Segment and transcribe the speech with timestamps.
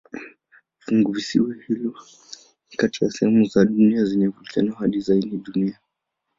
[0.79, 1.95] Funguvisiwa hilo
[2.71, 5.77] ni kati ya sehemu za dunia zenye volkeno hai zaidi duniani.